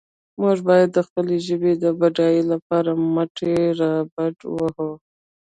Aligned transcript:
موږ 0.41 0.57
باید 0.69 0.89
د 0.93 0.99
خپلې 1.07 1.37
ژبې 1.47 1.71
د 1.83 1.85
بډاینې 1.99 2.43
لپاره 2.51 2.91
مټې 3.13 3.55
رابډ 3.79 4.35
وهو. 4.55 4.89